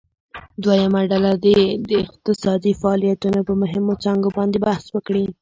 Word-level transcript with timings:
دویمه 0.63 1.01
ډله 1.11 1.33
دې 1.45 1.59
د 1.89 1.91
اقتصادي 2.05 2.73
فعالیتونو 2.81 3.39
په 3.47 3.53
مهمو 3.61 3.93
څانګو 4.03 4.29
باندې 4.37 4.57
بحث 4.65 4.85
وکړي. 4.95 5.25